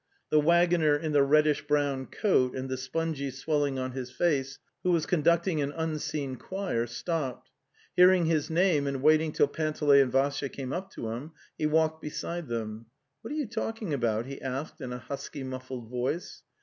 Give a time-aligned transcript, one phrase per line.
[0.31, 4.89] 'The waggoner in the reddish brown coat and the spongy swelling on his face, who
[4.89, 7.51] was conducting an unseen choir, stopped.
[7.95, 11.67] Hearing his name, and wait ing till Panteley and Vassya came up to him, he
[11.67, 12.87] walked beside them.
[13.21, 16.41] 'What are you talking about?"' he asked in a husky muffled voice.